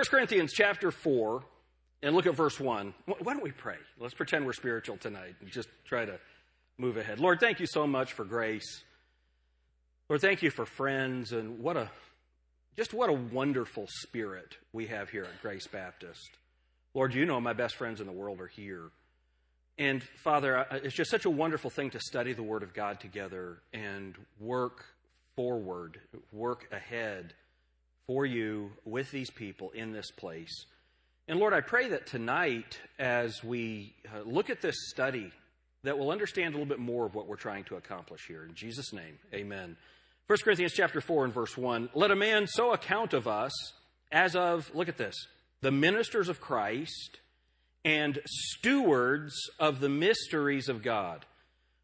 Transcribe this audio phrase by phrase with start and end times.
[0.00, 1.42] 1 Corinthians chapter 4,
[2.02, 2.94] and look at verse 1.
[3.04, 3.76] Why don't we pray?
[3.98, 6.18] Let's pretend we're spiritual tonight and just try to
[6.78, 7.20] move ahead.
[7.20, 8.82] Lord, thank you so much for grace.
[10.08, 11.90] Lord, thank you for friends and what a
[12.78, 16.30] just what a wonderful spirit we have here at Grace Baptist.
[16.94, 18.84] Lord, you know my best friends in the world are here.
[19.76, 23.58] And Father, it's just such a wonderful thing to study the Word of God together
[23.74, 24.82] and work
[25.36, 26.00] forward,
[26.32, 27.34] work ahead
[28.10, 30.66] for you with these people in this place.
[31.28, 35.30] And Lord, I pray that tonight, as we uh, look at this study,
[35.84, 38.44] that we'll understand a little bit more of what we're trying to accomplish here.
[38.44, 39.76] In Jesus' name, amen.
[40.26, 41.90] 1 Corinthians chapter 4 and verse 1.
[41.94, 43.52] Let a man so account of us
[44.10, 45.14] as of, look at this,
[45.60, 47.20] the ministers of Christ
[47.84, 51.26] and stewards of the mysteries of God.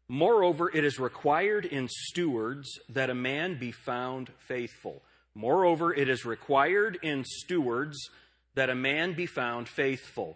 [0.09, 5.01] Moreover, it is required in stewards that a man be found faithful.
[5.37, 8.09] Moreover, it is required in stewards
[8.55, 10.35] that a man be found faithful.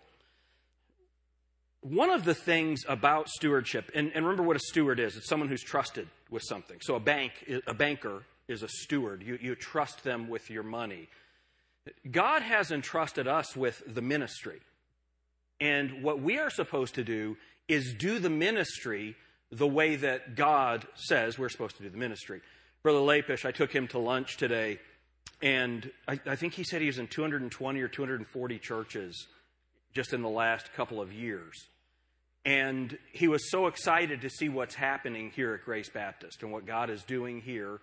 [1.82, 5.49] One of the things about stewardship, and, and, remember what a steward is it's someone
[5.49, 6.77] who's trusted with something.
[6.82, 7.32] So a bank,
[7.66, 9.24] a banker is a steward.
[9.24, 11.10] You, you trust them with your money.
[12.12, 14.60] God has entrusted us with the ministry.
[15.60, 19.16] And what we are supposed to do is do the ministry
[19.52, 22.41] the way that God says we're supposed to do the ministry.
[22.84, 24.77] Brother Lapish, I took him to lunch today
[25.42, 29.28] and I, I, think he said he was in 220 or 240 churches
[29.94, 31.68] just in the last couple of years.
[32.46, 36.66] And he was so excited to see what's happening here at Grace Baptist and what
[36.66, 37.80] God is doing here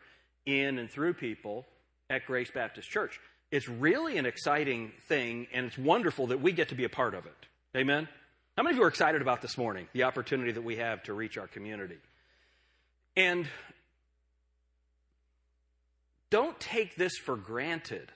[0.46, 1.66] in and through people
[2.10, 3.20] at Grace Baptist Church.
[3.50, 7.14] It's really an exciting thing, and it's wonderful that we get to be a part
[7.14, 7.46] of it.
[7.76, 8.08] Amen?
[8.56, 11.14] How many of you are excited about this morning, the opportunity that we have to
[11.14, 11.98] reach our community?
[13.16, 13.46] And
[16.30, 18.12] don't take this for granted.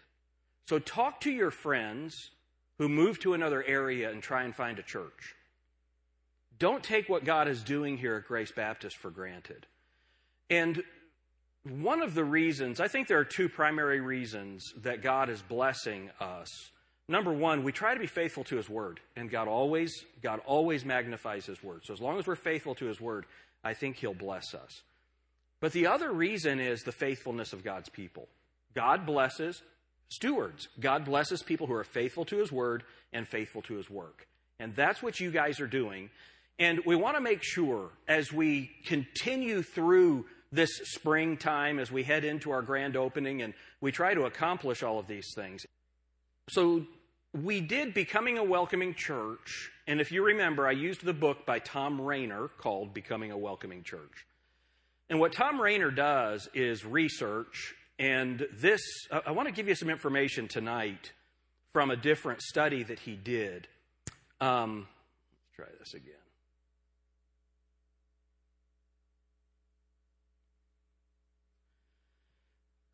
[0.68, 2.30] So, talk to your friends
[2.78, 5.34] who move to another area and try and find a church.
[6.58, 9.66] Don't take what God is doing here at Grace Baptist for granted.
[10.48, 10.82] And
[11.64, 16.10] one of the reasons, I think there are two primary reasons that God is blessing
[16.20, 16.70] us.
[17.08, 20.84] Number one, we try to be faithful to His Word, and God always, God always
[20.84, 21.82] magnifies His Word.
[21.84, 23.26] So as long as we're faithful to His Word,
[23.64, 24.82] I think He'll bless us.
[25.62, 28.26] But the other reason is the faithfulness of God's people.
[28.74, 29.62] God blesses
[30.08, 30.66] stewards.
[30.80, 34.26] God blesses people who are faithful to his word and faithful to his work.
[34.58, 36.10] And that's what you guys are doing.
[36.58, 42.24] And we want to make sure as we continue through this springtime, as we head
[42.24, 45.64] into our grand opening, and we try to accomplish all of these things.
[46.48, 46.84] So
[47.32, 49.70] we did Becoming a Welcoming Church.
[49.86, 53.84] And if you remember, I used the book by Tom Rainer called Becoming a Welcoming
[53.84, 54.26] Church.
[55.12, 58.80] And what Tom Rainer does is research, and this,
[59.10, 61.12] I want to give you some information tonight
[61.74, 63.68] from a different study that he did.
[64.40, 64.88] Um,
[65.30, 66.14] let's try this again.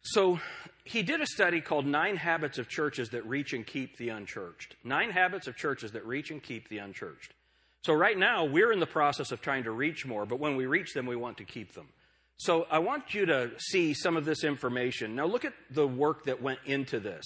[0.03, 0.41] So
[0.83, 4.75] he did a study called Nine Habits of Churches That Reach and Keep the Unchurched.
[4.83, 7.33] Nine Habits of Churches That Reach and Keep the Unchurched.
[7.83, 10.67] So right now, we're in the process of trying to reach more, but when we
[10.67, 11.87] reach them, we want to keep them.
[12.39, 15.17] So I want you to see some of this information.
[15.17, 17.25] Now, look at the work that went into this.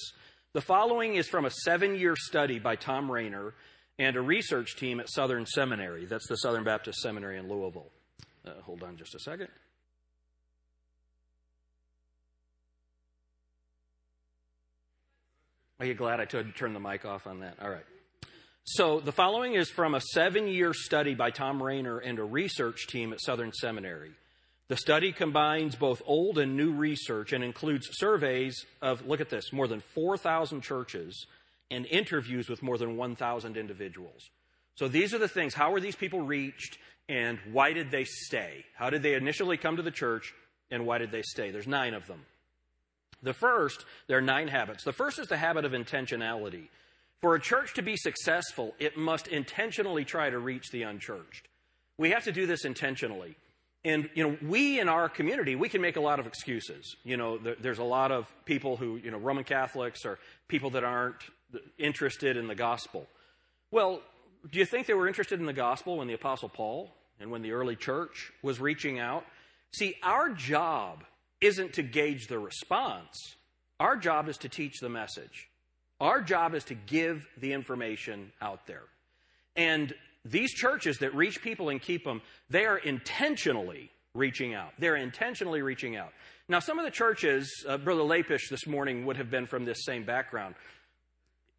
[0.55, 3.55] The following is from a seven year study by Tom Rainer
[3.99, 6.07] and a research team at Southern Seminary.
[6.07, 7.91] That's the Southern Baptist Seminary in Louisville.
[8.47, 9.49] Uh, hold on just a second.
[15.79, 17.57] Are you glad I turned the mic off on that?
[17.61, 17.85] All right.
[18.65, 22.87] So, the following is from a seven year study by Tom Rainer and a research
[22.87, 24.13] team at Southern Seminary.
[24.69, 29.53] The study combines both old and new research and includes surveys of, look at this,
[29.53, 31.27] more than 4,000 churches
[31.71, 34.31] and interviews with more than 1,000 individuals.
[34.77, 35.55] So these are the things.
[35.55, 36.79] How were these people reached
[37.09, 38.65] and why did they stay?
[38.75, 40.33] How did they initially come to the church
[40.71, 41.51] and why did they stay?
[41.51, 42.25] There's nine of them.
[43.23, 44.85] The first, there are nine habits.
[44.85, 46.69] The first is the habit of intentionality.
[47.21, 51.47] For a church to be successful, it must intentionally try to reach the unchurched.
[51.99, 53.37] We have to do this intentionally.
[53.85, 56.95] And, you know, we in our community, we can make a lot of excuses.
[57.03, 60.85] You know, there's a lot of people who, you know, Roman Catholics or people that
[60.85, 61.17] aren't
[61.79, 63.07] interested in the gospel.
[63.71, 64.01] Well,
[64.51, 67.43] do you think they were interested in the gospel when the Apostle Paul and when
[67.43, 69.25] the early church was reaching out?
[69.73, 71.05] See, our job
[71.41, 73.37] isn't to gauge the response,
[73.81, 75.49] our job is to teach the message.
[76.01, 78.83] Our job is to give the information out there.
[79.55, 84.73] And these churches that reach people and keep them, they are intentionally reaching out.
[84.79, 86.13] They're intentionally reaching out.
[86.49, 89.85] Now, some of the churches, uh, Brother Lapish this morning would have been from this
[89.85, 90.55] same background.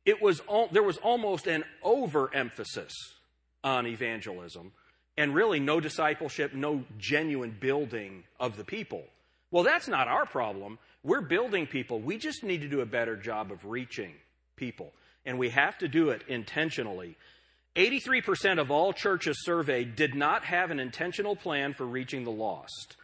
[0.05, 2.93] it was there was almost an overemphasis
[3.63, 4.71] on evangelism
[5.17, 9.03] and really no discipleship, no genuine building of the people.
[9.51, 10.79] Well, that's not our problem.
[11.03, 11.99] We're building people.
[11.99, 14.13] We just need to do a better job of reaching
[14.55, 14.91] people.
[15.25, 17.15] And we have to do it intentionally.
[17.75, 22.95] 83% of all churches surveyed did not have an intentional plan for reaching the lost.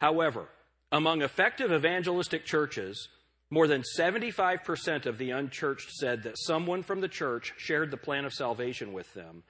[0.00, 0.48] However,
[0.90, 3.08] among effective evangelistic churches,
[3.50, 8.24] more than 75% of the unchurched said that someone from the church shared the plan
[8.24, 9.42] of salvation with them,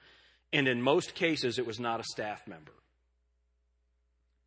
[0.51, 2.73] and in most cases, it was not a staff member.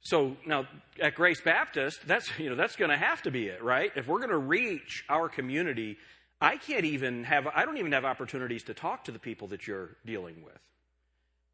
[0.02, 0.66] So now
[1.00, 3.92] at Grace Baptist, that's you know that's going to have to be it, right?
[3.96, 5.98] If we're going to reach our community,
[6.40, 9.66] I can't even have I don't even have opportunities to talk to the people that
[9.66, 10.58] you're dealing with.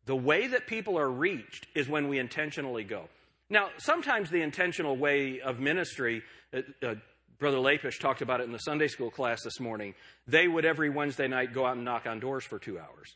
[0.07, 3.09] The way that people are reached is when we intentionally go.
[3.51, 6.23] Now, sometimes the intentional way of ministry,
[6.55, 6.95] uh, uh,
[7.39, 9.95] Brother Lapish talked about it in the Sunday school class this morning.
[10.27, 13.15] They would every Wednesday night go out and knock on doors for two hours.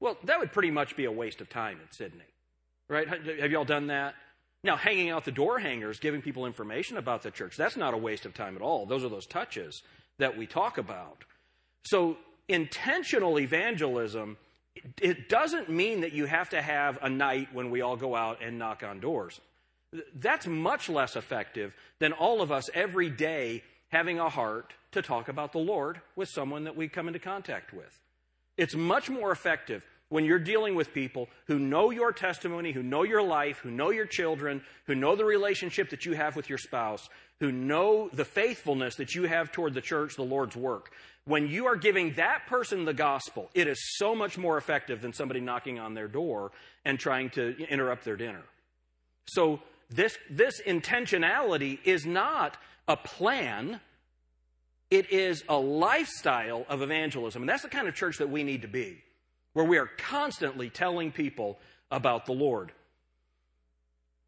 [0.00, 2.24] Well, that would pretty much be a waste of time in Sidney,
[2.88, 3.08] right?
[3.08, 4.14] Have y'all done that?
[4.64, 7.98] Now, hanging out the door hangers, giving people information about the church, that's not a
[7.98, 8.86] waste of time at all.
[8.86, 9.82] Those are those touches
[10.22, 11.24] that we talk about.
[11.84, 12.16] So,
[12.48, 14.36] intentional evangelism,
[15.00, 18.38] it doesn't mean that you have to have a night when we all go out
[18.40, 19.40] and knock on doors.
[20.14, 25.28] That's much less effective than all of us every day having a heart to talk
[25.28, 28.00] about the Lord with someone that we come into contact with.
[28.56, 33.02] It's much more effective when you're dealing with people who know your testimony, who know
[33.02, 36.58] your life, who know your children, who know the relationship that you have with your
[36.58, 37.08] spouse,
[37.40, 40.92] who know the faithfulness that you have toward the church, the Lord's work.
[41.24, 45.14] When you are giving that person the gospel, it is so much more effective than
[45.14, 46.52] somebody knocking on their door
[46.84, 48.42] and trying to interrupt their dinner.
[49.28, 53.80] So this, this intentionality is not a plan,
[54.90, 57.40] it is a lifestyle of evangelism.
[57.40, 59.02] And that's the kind of church that we need to be,
[59.52, 61.58] where we are constantly telling people
[61.90, 62.72] about the Lord.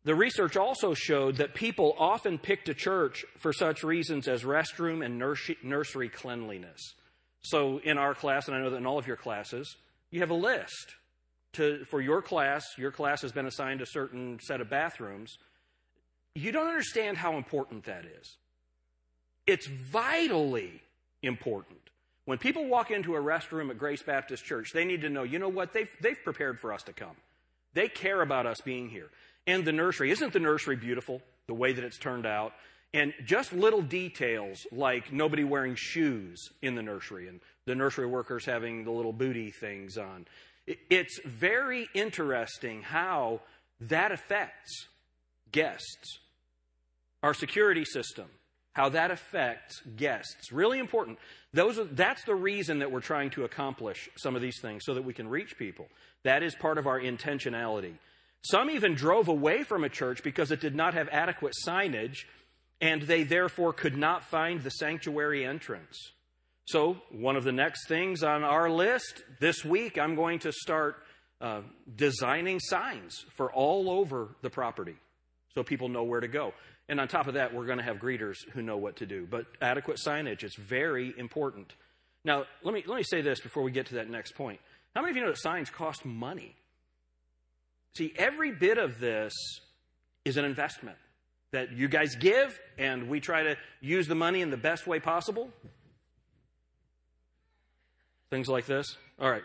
[0.05, 5.05] The research also showed that people often picked a church for such reasons as restroom
[5.05, 5.19] and
[5.63, 6.95] nursery cleanliness.
[7.41, 9.77] So, in our class, and I know that in all of your classes,
[10.11, 10.95] you have a list
[11.55, 12.65] to, for your class.
[12.77, 15.39] Your class has been assigned a certain set of bathrooms
[16.35, 18.37] you don't understand how important that is.
[19.47, 20.83] It's vitally
[21.23, 21.79] important.
[22.25, 25.39] When people walk into a restroom at Grace Baptist Church, they need to know, you
[25.39, 25.73] know what?
[25.73, 27.17] They've, they've prepared for us to come.
[27.75, 29.09] They care about us being here.
[29.47, 31.21] And the nursery, isn't the nursery beautiful?
[31.47, 32.53] The way that it's turned out.
[32.95, 38.47] And just little details like nobody wearing shoes in the nursery and the nursery workers
[38.47, 40.27] having the little booty things on.
[40.67, 43.41] It's very interesting how
[43.81, 44.87] that affects
[45.53, 46.21] guests
[47.25, 48.27] our security system,
[48.75, 50.53] how that affects guests.
[50.53, 51.19] Really important.
[51.55, 54.93] Those are, that's the reason that we're trying to accomplish some of these things so
[54.95, 55.87] that we can reach people.
[56.25, 57.95] That is part of our intentionality.
[58.43, 62.25] Some even drove away from a church because it did not have adequate signage
[62.81, 65.97] and they therefore could not find the sanctuary entrance.
[66.67, 70.97] So, one of the next things on our list this week, I'm going to start
[71.41, 71.61] uh,
[71.95, 74.97] designing signs for all over the property
[75.55, 76.53] so people know where to go.
[76.89, 79.27] And on top of that, we're going to have greeters who know what to do.
[79.29, 81.73] But adequate signage is very important.
[82.25, 84.61] Now, let me, let me say this before we get to that next point.
[84.95, 86.55] How many of you know that signs cost money?
[87.97, 89.33] See, every bit of this
[90.25, 90.97] is an investment
[91.53, 94.99] that you guys give, and we try to use the money in the best way
[94.99, 95.51] possible.
[98.31, 98.97] Things like this.
[99.21, 99.45] All right.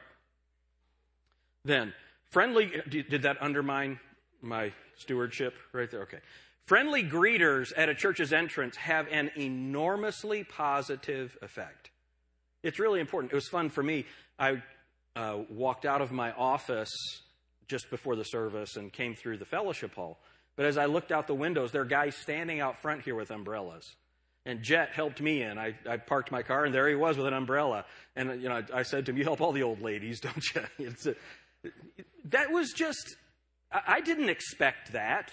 [1.63, 1.93] Then,
[2.31, 3.99] friendly, did that undermine
[4.41, 6.01] my stewardship right there?
[6.03, 6.19] Okay.
[6.67, 11.89] Friendly greeters at a church's entrance have an enormously positive effect.
[12.61, 13.31] It's really important.
[13.31, 14.05] It was fun for me.
[14.37, 14.61] I
[15.15, 16.91] uh, walked out of my office
[17.67, 20.19] just before the service and came through the fellowship hall.
[20.55, 23.31] But as I looked out the windows, there are guys standing out front here with
[23.31, 23.95] umbrellas.
[24.45, 25.57] And Jet helped me in.
[25.57, 27.85] I, I parked my car, and there he was with an umbrella.
[28.15, 30.43] And you know, I, I said to him, "You help all the old ladies, don't
[30.53, 30.93] you?"
[31.63, 31.69] A,
[32.25, 33.15] that was just.
[33.71, 35.31] I, I didn't expect that.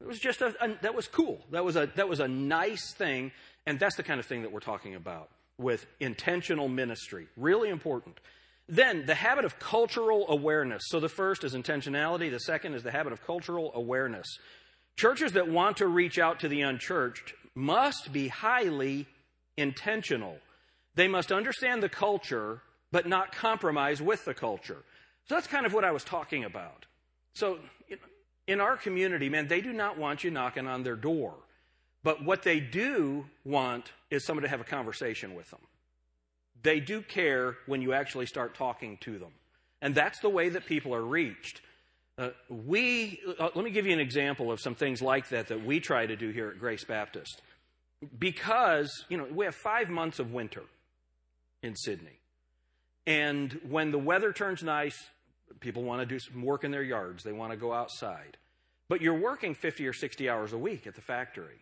[0.00, 1.44] It was just a, a, that was cool.
[1.50, 3.32] That was a that was a nice thing,
[3.66, 5.28] and that's the kind of thing that we're talking about
[5.58, 7.26] with intentional ministry.
[7.36, 8.20] Really important.
[8.68, 10.82] Then the habit of cultural awareness.
[10.86, 12.30] So the first is intentionality.
[12.30, 14.26] The second is the habit of cultural awareness.
[14.96, 19.06] Churches that want to reach out to the unchurched must be highly
[19.56, 20.38] intentional.
[20.94, 22.62] They must understand the culture,
[22.92, 24.84] but not compromise with the culture.
[25.28, 26.86] So that's kind of what I was talking about.
[27.34, 27.58] So
[28.48, 31.34] in our community, man, they do not want you knocking on their door.
[32.02, 35.60] But what they do want is someone to have a conversation with them.
[36.62, 39.30] They do care when you actually start talking to them.
[39.82, 41.60] And that's the way that people are reached.
[42.16, 45.64] Uh, we, uh, let me give you an example of some things like that that
[45.64, 47.42] we try to do here at Grace Baptist.
[48.18, 50.62] Because, you know, we have five months of winter
[51.62, 52.18] in Sydney.
[53.06, 54.98] And when the weather turns nice,
[55.60, 58.36] people want to do some work in their yards, they want to go outside.
[58.88, 61.58] But you're working 50 or 60 hours a week at the factory.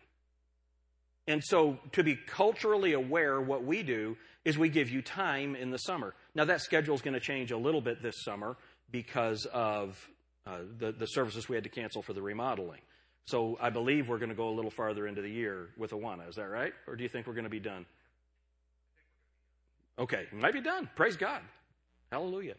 [1.27, 4.15] And so, to be culturally aware, what we do
[4.45, 6.13] is we give you time in the summer.
[6.33, 8.55] Now, that schedule is going to change a little bit this summer
[8.91, 10.07] because of
[10.45, 12.79] uh, the, the services we had to cancel for the remodeling.
[13.25, 16.29] So, I believe we're going to go a little farther into the year with Awana.
[16.29, 16.71] Is that right?
[16.87, 17.85] Or do you think we're going to be done?
[19.99, 20.89] Okay, might be done.
[20.95, 21.41] Praise God.
[22.09, 22.55] Hallelujah.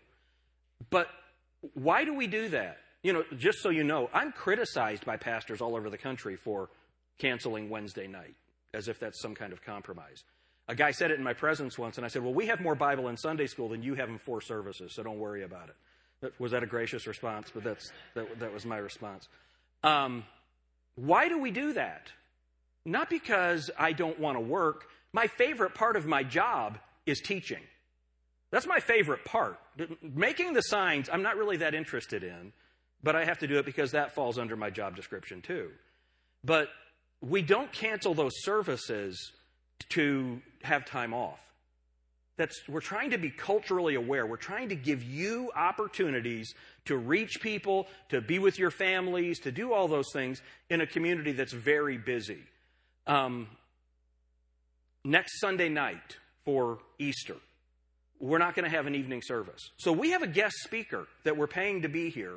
[0.90, 1.08] But
[1.74, 2.78] why do we do that?
[3.02, 6.68] You know, just so you know, I'm criticized by pastors all over the country for
[7.18, 8.34] canceling Wednesday night
[8.74, 10.24] as if that's some kind of compromise.
[10.68, 12.74] A guy said it in my presence once, and I said, Well, we have more
[12.74, 16.34] Bible in Sunday school than you have in four services, so don't worry about it.
[16.38, 17.50] Was that a gracious response?
[17.52, 19.28] But that's, that, that was my response.
[19.82, 20.24] Um,
[20.96, 22.10] why do we do that?
[22.84, 24.88] Not because I don't want to work.
[25.12, 27.62] My favorite part of my job is teaching.
[28.50, 29.58] That's my favorite part.
[30.02, 32.52] Making the signs, I'm not really that interested in,
[33.02, 35.70] but I have to do it because that falls under my job description too.
[36.44, 36.68] But
[37.20, 39.32] we don't cancel those services
[39.90, 41.38] to have time off.
[42.36, 44.24] That's, we're trying to be culturally aware.
[44.24, 46.54] We're trying to give you opportunities
[46.84, 50.86] to reach people, to be with your families, to do all those things in a
[50.86, 52.38] community that's very busy.
[53.08, 53.48] Um,
[55.04, 57.36] next Sunday night for Easter,
[58.20, 59.70] we're not going to have an evening service.
[59.76, 62.34] So we have a guest speaker that we're paying to be here,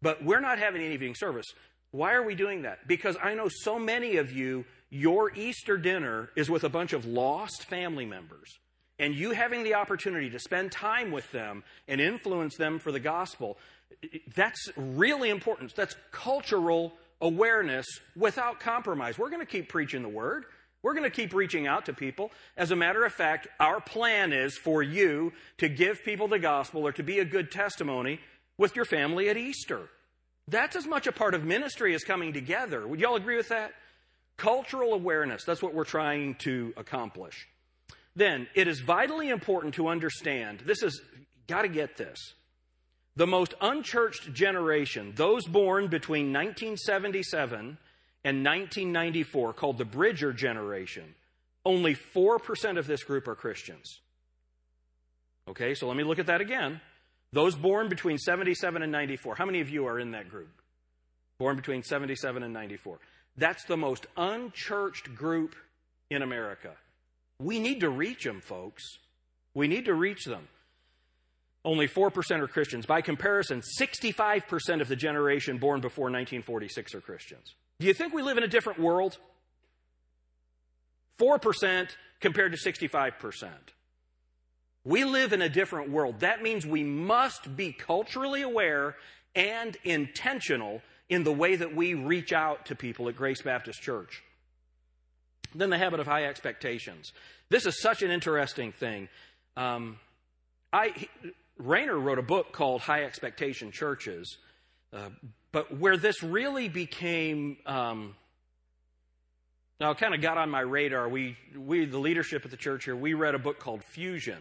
[0.00, 1.46] but we're not having an evening service.
[1.90, 2.88] Why are we doing that?
[2.88, 7.04] Because I know so many of you, your Easter dinner is with a bunch of
[7.04, 8.58] lost family members.
[8.98, 13.00] And you having the opportunity to spend time with them and influence them for the
[13.00, 13.58] gospel,
[14.34, 15.74] that's really important.
[15.74, 17.86] That's cultural awareness
[18.16, 19.18] without compromise.
[19.18, 20.44] We're going to keep preaching the word.
[20.82, 22.32] We're going to keep reaching out to people.
[22.56, 26.86] As a matter of fact, our plan is for you to give people the gospel
[26.86, 28.18] or to be a good testimony
[28.58, 29.88] with your family at Easter.
[30.48, 32.86] That's as much a part of ministry as coming together.
[32.86, 33.72] Would y'all agree with that?
[34.36, 37.46] Cultural awareness, that's what we're trying to accomplish.
[38.16, 41.00] Then, it is vitally important to understand this is,
[41.46, 42.34] got to get this.
[43.14, 47.78] The most unchurched generation, those born between 1977
[48.24, 51.14] and 1994, called the Bridger generation,
[51.64, 54.00] only 4% of this group are Christians.
[55.48, 56.80] Okay, so let me look at that again.
[57.32, 59.34] Those born between 77 and 94.
[59.36, 60.50] How many of you are in that group?
[61.38, 62.98] Born between 77 and 94.
[63.36, 65.56] That's the most unchurched group
[66.10, 66.72] in America.
[67.38, 68.98] We need to reach them, folks.
[69.54, 70.46] We need to reach them.
[71.64, 72.86] Only 4% are Christians.
[72.86, 77.54] By comparison, 65% of the generation born before 1946 are Christians.
[77.82, 79.18] Do you think we live in a different world?
[81.18, 81.88] 4%
[82.20, 83.50] compared to 65%.
[84.84, 86.20] We live in a different world.
[86.20, 88.94] That means we must be culturally aware
[89.34, 94.22] and intentional in the way that we reach out to people at Grace Baptist Church.
[95.52, 97.12] Then the habit of high expectations.
[97.48, 99.08] This is such an interesting thing.
[99.56, 99.98] Um,
[100.72, 101.08] I,
[101.58, 104.38] Rainer wrote a book called High Expectation Churches,
[104.92, 105.08] uh,
[105.52, 108.14] but where this really became um,
[109.82, 111.08] now kind of got on my radar.
[111.08, 114.38] We, we, the leadership at the church here, we read a book called Fusion.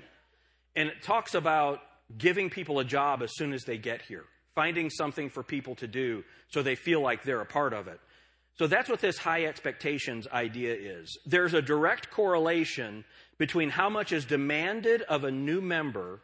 [0.75, 1.79] And it talks about
[2.15, 5.87] giving people a job as soon as they get here, finding something for people to
[5.87, 7.99] do so they feel like they're a part of it.
[8.59, 11.17] So that's what this high expectations idea is.
[11.25, 13.03] There's a direct correlation
[13.39, 16.21] between how much is demanded of a new member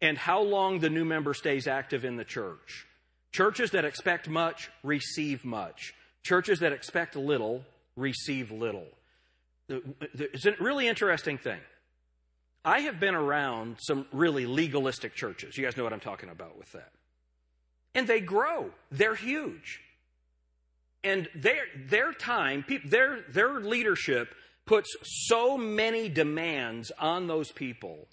[0.00, 2.87] and how long the new member stays active in the church.
[3.32, 5.94] Churches that expect much receive much.
[6.22, 7.64] Churches that expect little
[7.96, 8.86] receive little.
[9.68, 11.60] It's a really interesting thing.
[12.64, 15.56] I have been around some really legalistic churches.
[15.56, 16.90] You guys know what I'm talking about with that.
[17.94, 19.80] And they grow, they're huge.
[21.04, 24.34] And their, their time, their, their leadership
[24.66, 28.06] puts so many demands on those people,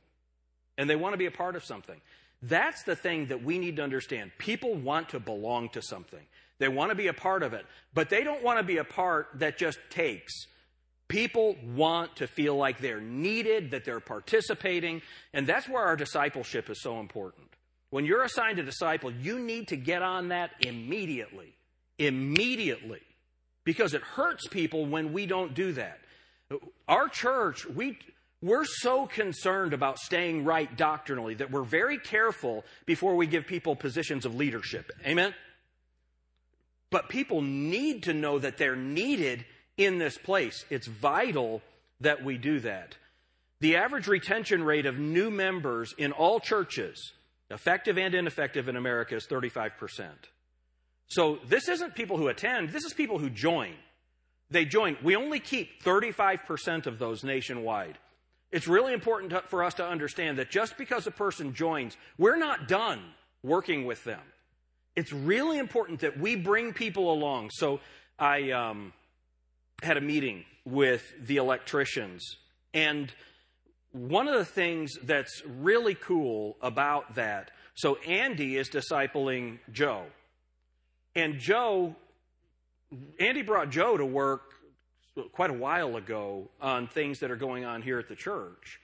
[0.78, 2.00] and they want to be a part of something.
[2.48, 4.32] That's the thing that we need to understand.
[4.38, 6.26] People want to belong to something.
[6.60, 8.84] They want to be a part of it, but they don't want to be a
[8.84, 10.46] part that just takes.
[11.08, 15.02] People want to feel like they're needed, that they're participating,
[15.34, 17.48] and that's where our discipleship is so important.
[17.90, 21.54] When you're assigned a disciple, you need to get on that immediately.
[21.98, 23.02] Immediately.
[23.64, 26.00] Because it hurts people when we don't do that.
[26.88, 27.98] Our church, we,
[28.46, 33.76] We're so concerned about staying right doctrinally that we're very careful before we give people
[33.76, 34.92] positions of leadership.
[35.04, 35.34] Amen?
[36.92, 39.46] But people need to know that they're needed
[39.78, 40.64] in this place.
[40.70, 41.64] It's vital
[42.02, 42.96] that we do that.
[43.62, 47.14] The average retention rate of new members in all churches,
[47.50, 49.72] effective and ineffective in America, is 35%.
[51.08, 53.74] So this isn't people who attend, this is people who join.
[54.52, 54.98] They join.
[55.02, 57.98] We only keep 35% of those nationwide.
[58.52, 62.38] It's really important to, for us to understand that just because a person joins, we're
[62.38, 63.02] not done
[63.44, 64.22] working with them.
[64.96, 67.50] It's really important that we bring people along.
[67.52, 67.82] So
[68.18, 68.94] I um,
[69.84, 72.38] had a meeting with the electricians,
[72.74, 73.12] and
[73.92, 80.06] one of the things that's really cool about that so Andy is discipling Joe.
[81.14, 81.96] And Joe,
[83.20, 84.55] Andy brought Joe to work
[85.32, 88.80] quite a while ago on things that are going on here at the church.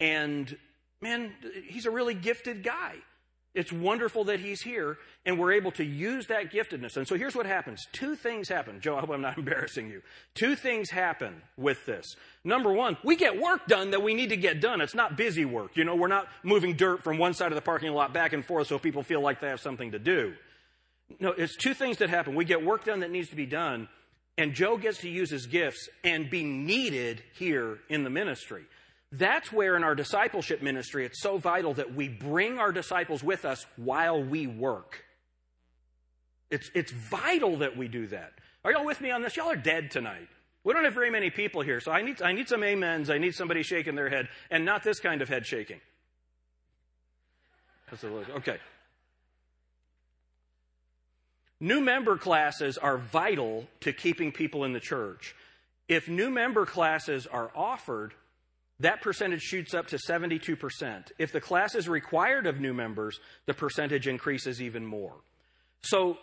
[0.00, 0.56] And
[1.00, 1.32] man,
[1.66, 2.96] he's a really gifted guy.
[3.54, 6.96] It's wonderful that he's here and we're able to use that giftedness.
[6.96, 7.86] And so here's what happens.
[7.92, 8.80] Two things happen.
[8.80, 10.02] Joe, I hope I'm not embarrassing you.
[10.34, 12.14] Two things happen with this.
[12.44, 14.80] Number one, we get work done that we need to get done.
[14.80, 15.76] It's not busy work.
[15.76, 18.44] You know, we're not moving dirt from one side of the parking lot back and
[18.44, 20.34] forth so people feel like they have something to do.
[21.18, 22.34] No, it's two things that happen.
[22.34, 23.88] We get work done that needs to be done,
[24.38, 28.64] and Joe gets to use his gifts and be needed here in the ministry.
[29.10, 33.44] That's where in our discipleship ministry it's so vital that we bring our disciples with
[33.44, 35.04] us while we work.
[36.50, 38.32] It's, it's vital that we do that.
[38.64, 39.36] Are y'all with me on this?
[39.36, 40.28] Y'all are dead tonight.
[40.64, 43.10] We don't have very many people here, so I need, I need some amens.
[43.10, 45.80] I need somebody shaking their head, and not this kind of head shaking.
[48.36, 48.58] Okay.
[51.60, 55.34] New member classes are vital to keeping people in the church.
[55.88, 58.14] If new member classes are offered,
[58.80, 61.10] that percentage shoots up to 72%.
[61.18, 65.14] If the class is required of new members, the percentage increases even more.
[65.82, 66.18] So,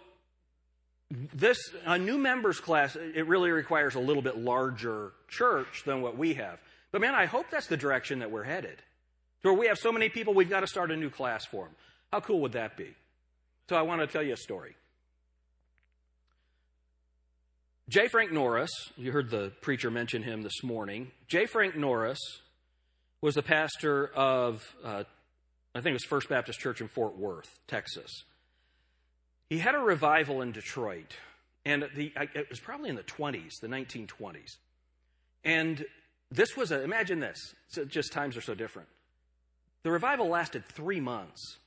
[1.11, 6.17] this a new members class, it really requires a little bit larger church than what
[6.17, 6.59] we have.
[6.91, 8.81] But man, I hope that's the direction that we're headed.
[9.41, 11.75] Where we have so many people, we've got to start a new class for them.
[12.11, 12.95] How cool would that be?
[13.69, 14.75] So I want to tell you a story.
[17.87, 18.07] J.
[18.07, 21.11] Frank Norris, you heard the preacher mention him this morning.
[21.27, 21.45] J.
[21.45, 22.19] Frank Norris
[23.21, 25.03] was the pastor of, uh,
[25.75, 28.23] I think it was First Baptist Church in Fort Worth, Texas.
[29.51, 31.13] He had a revival in Detroit,
[31.63, 34.57] and the, it was probably in the 20s, the 1920s.
[35.43, 35.85] And
[36.31, 37.53] this was a, imagine this,
[37.87, 38.89] just times are so different.
[39.83, 41.57] The revival lasted three months.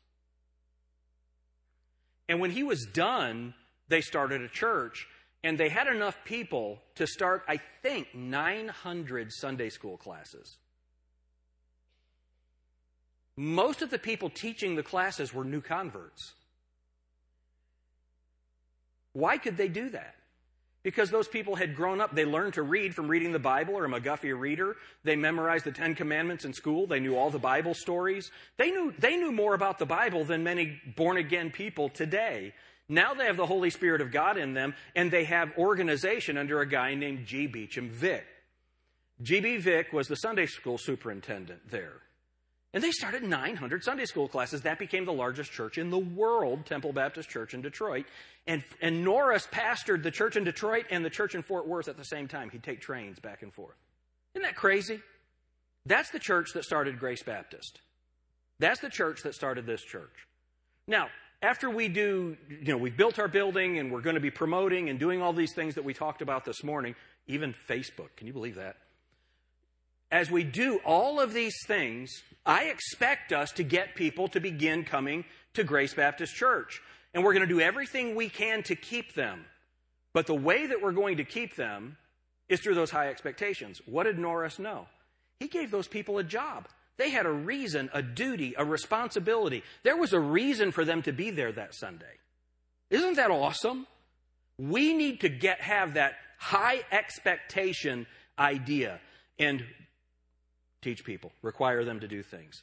[2.29, 3.55] And when he was done,
[3.87, 5.07] they started a church
[5.45, 10.59] and they had enough people to start, I think, 900 Sunday school classes.
[13.37, 16.33] Most of the people teaching the classes were new converts.
[19.13, 20.17] Why could they do that?
[20.83, 22.15] Because those people had grown up.
[22.15, 24.77] They learned to read from reading the Bible or a McGuffey reader.
[25.05, 26.87] They memorized the Ten Commandments in school.
[26.87, 28.31] They knew all the Bible stories.
[28.57, 32.55] They knew, they knew more about the Bible than many born again people today.
[32.89, 36.61] Now they have the Holy Spirit of God in them, and they have organization under
[36.61, 37.47] a guy named G.
[37.47, 38.25] Beauchamp Vick.
[39.21, 39.59] G.B.
[39.59, 42.01] Vick was the Sunday school superintendent there.
[42.75, 44.63] And they started 900 Sunday school classes.
[44.63, 48.07] That became the largest church in the world, Temple Baptist Church in Detroit.
[48.47, 51.97] And, and Norris pastored the church in Detroit and the church in Fort Worth at
[51.97, 52.51] the same time.
[52.51, 53.77] He'd take trains back and forth.
[54.35, 55.01] Isn't that crazy?
[55.87, 57.81] That's the church that started Grace Baptist.
[58.59, 60.29] That's the church that started this church.
[60.87, 61.09] Now,
[61.41, 64.89] after we do, you know, we've built our building and we're going to be promoting
[64.89, 66.95] and doing all these things that we talked about this morning,
[67.27, 68.09] even Facebook.
[68.17, 68.77] Can you believe that?
[70.11, 72.11] As we do all of these things,
[72.45, 75.25] I expect us to get people to begin coming
[75.55, 76.81] to Grace Baptist Church.
[77.15, 79.45] And we're going to do everything we can to keep them.
[80.13, 81.97] But the way that we're going to keep them
[82.49, 83.81] is through those high expectations.
[83.87, 84.87] What did Norris know?
[85.39, 86.69] He gave those people a job.
[86.99, 89.63] They had a reason, a duty, a responsibility.
[89.85, 92.19] There was a reason for them to be there that Sunday.
[92.91, 93.87] Isn't that awesome?
[94.59, 98.07] We need to get have that high expectation
[98.39, 99.01] idea
[99.39, 99.65] and
[100.83, 102.63] teach people, require them to do things.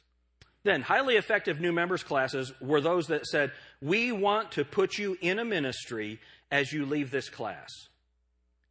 [0.64, 5.16] Then, highly effective new members classes were those that said, We want to put you
[5.20, 6.20] in a ministry
[6.50, 7.70] as you leave this class.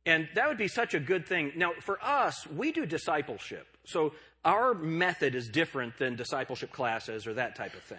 [0.06, 1.54] And that would be such a good thing.
[1.56, 3.65] Now, for us, we do discipleship.
[3.86, 4.13] So
[4.45, 7.97] our method is different than discipleship classes or that type of thing.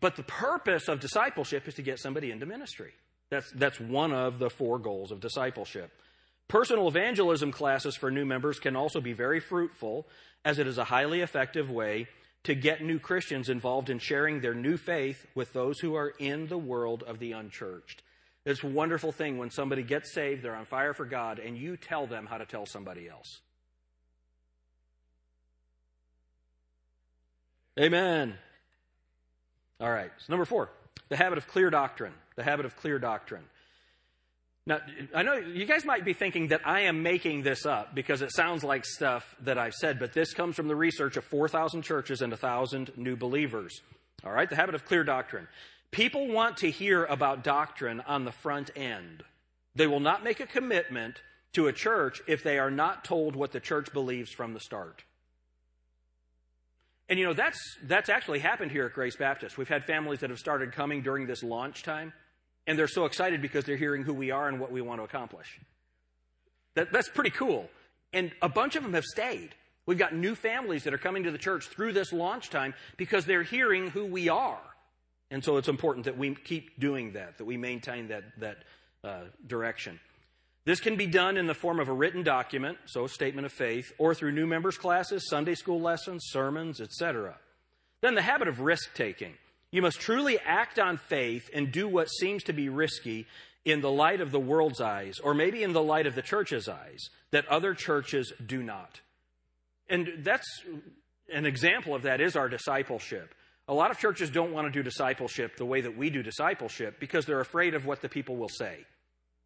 [0.00, 2.92] But the purpose of discipleship is to get somebody into ministry.
[3.30, 5.90] That's, that's one of the four goals of discipleship.
[6.48, 10.06] Personal evangelism classes for new members can also be very fruitful,
[10.44, 12.08] as it is a highly effective way
[12.44, 16.48] to get new Christians involved in sharing their new faith with those who are in
[16.48, 18.02] the world of the unchurched.
[18.44, 21.76] It's a wonderful thing when somebody gets saved, they're on fire for God, and you
[21.76, 23.40] tell them how to tell somebody else.
[27.78, 28.34] Amen.
[29.80, 30.10] All right.
[30.18, 30.70] So, number four,
[31.08, 32.12] the habit of clear doctrine.
[32.36, 33.44] The habit of clear doctrine.
[34.64, 34.78] Now,
[35.14, 38.32] I know you guys might be thinking that I am making this up because it
[38.32, 42.22] sounds like stuff that I've said, but this comes from the research of 4,000 churches
[42.22, 43.82] and 1,000 new believers.
[44.24, 45.48] All right, the habit of clear doctrine.
[45.90, 49.24] People want to hear about doctrine on the front end.
[49.74, 51.20] They will not make a commitment
[51.54, 55.02] to a church if they are not told what the church believes from the start.
[57.08, 59.58] And you know, that's, that's actually happened here at Grace Baptist.
[59.58, 62.12] We've had families that have started coming during this launch time.
[62.66, 65.04] And they're so excited because they're hearing who we are and what we want to
[65.04, 65.60] accomplish.
[66.74, 67.68] That, that's pretty cool.
[68.12, 69.54] And a bunch of them have stayed.
[69.84, 73.26] We've got new families that are coming to the church through this launch time because
[73.26, 74.60] they're hearing who we are.
[75.30, 78.58] And so it's important that we keep doing that, that we maintain that, that
[79.02, 79.98] uh, direction.
[80.64, 83.52] This can be done in the form of a written document, so a statement of
[83.52, 87.36] faith, or through new members' classes, Sunday school lessons, sermons, etc.
[88.00, 89.34] Then the habit of risk taking.
[89.72, 93.26] You must truly act on faith and do what seems to be risky
[93.64, 96.68] in the light of the world's eyes, or maybe in the light of the church's
[96.68, 99.00] eyes, that other churches do not.
[99.88, 100.46] And that's
[101.32, 103.34] an example of that is our discipleship.
[103.68, 106.98] A lot of churches don't want to do discipleship the way that we do discipleship
[107.00, 108.84] because they're afraid of what the people will say.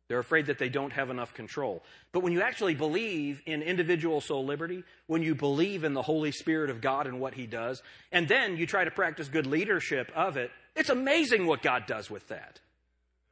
[0.08, 1.82] They're afraid that they don't have enough control.
[2.12, 6.30] But when you actually believe in individual soul liberty, when you believe in the Holy
[6.30, 10.12] Spirit of God and what He does, and then you try to practice good leadership
[10.14, 12.60] of it, it's amazing what God does with that.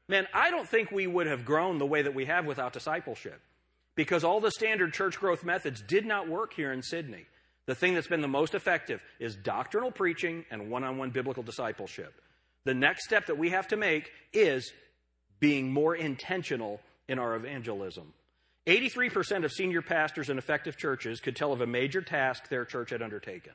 [0.08, 3.40] Man, I don't think we would have grown the way that we have without discipleship
[3.94, 7.26] because all the standard church growth methods did not work here in Sydney.
[7.66, 11.42] The thing that's been the most effective is doctrinal preaching and one on one biblical
[11.42, 12.20] discipleship.
[12.64, 14.72] The next step that we have to make is
[15.44, 18.14] being more intentional in our evangelism.
[18.66, 22.88] 83% of senior pastors in effective churches could tell of a major task their church
[22.88, 23.52] had undertaken.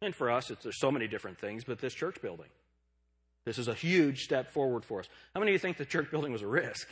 [0.00, 2.46] And for us, there's so many different things, but this church building.
[3.44, 5.08] This is a huge step forward for us.
[5.34, 6.86] How many of you think the church building was a risk?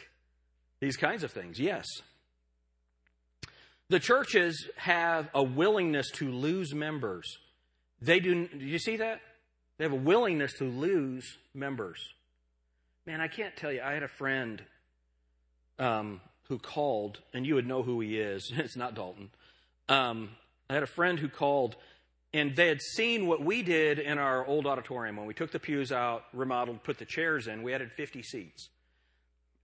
[0.81, 1.87] These kinds of things, yes.
[3.88, 7.38] The churches have a willingness to lose members.
[8.01, 9.21] They do, do you see that?
[9.79, 12.01] They have a willingness to lose members.
[13.05, 13.83] Man, I can't tell you.
[13.83, 14.62] I had a friend
[15.79, 18.53] um, who called, and you would know who he is.
[18.57, 19.31] it's not Dalton.
[19.88, 20.31] Um,
[20.71, 21.75] I had a friend who called,
[22.33, 25.59] and they had seen what we did in our old auditorium when we took the
[25.59, 27.62] pews out, remodeled, put the chairs in.
[27.62, 28.69] We added 50 seats.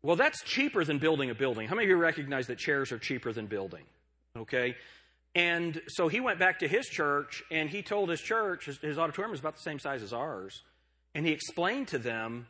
[0.03, 1.69] Well, that's cheaper than building a building.
[1.69, 3.85] How many of you recognize that chairs are cheaper than building?
[4.37, 4.77] Okay.
[5.35, 8.99] And so he went back to his church and he told his church, his, his
[8.99, 10.63] auditorium is about the same size as ours,
[11.15, 12.47] and he explained to them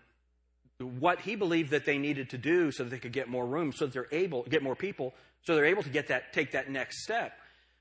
[0.79, 3.73] what he believed that they needed to do so that they could get more room,
[3.73, 6.71] so that they're able get more people, so they're able to get that take that
[6.71, 7.33] next step.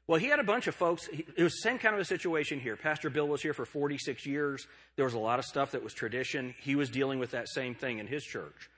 [0.08, 1.08] Well, he had a bunch of folks.
[1.10, 2.78] It was the same kind of a situation here.
[2.78, 4.66] Pastor Bill was here for 46 years.
[4.96, 6.56] There was a lot of stuff that was tradition.
[6.62, 8.70] He was dealing with that same thing in his church.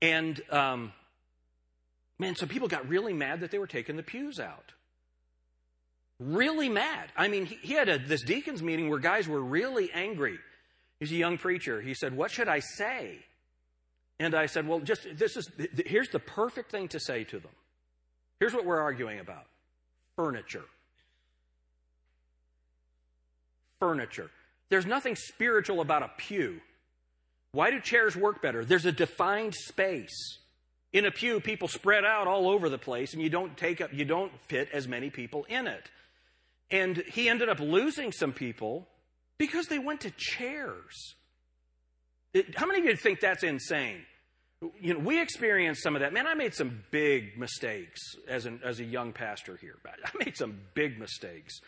[0.00, 0.92] And, um,
[2.18, 4.72] man, some people got really mad that they were taking the pews out.
[6.18, 7.12] Really mad.
[7.14, 10.38] I mean, he, he had a, this deacons meeting where guys were really angry.
[10.98, 11.82] He's a young preacher.
[11.82, 13.18] He said, What should I say?
[14.18, 15.50] And I said, well, just this is
[15.84, 17.52] here's the perfect thing to say to them.
[18.40, 19.46] Here's what we're arguing about
[20.16, 20.64] furniture.
[23.78, 24.30] Furniture.
[24.68, 26.60] There's nothing spiritual about a pew.
[27.52, 28.64] Why do chairs work better?
[28.64, 30.38] There's a defined space.
[30.92, 33.92] In a pew, people spread out all over the place, and you don't take up,
[33.92, 35.90] you don't fit as many people in it.
[36.70, 38.88] And he ended up losing some people
[39.38, 41.14] because they went to chairs.
[42.56, 44.04] How many of you think that's insane?
[44.80, 46.12] You know, we experienced some of that.
[46.12, 49.76] Man, I made some big mistakes as, an, as a young pastor here.
[49.86, 51.60] I made some big mistakes.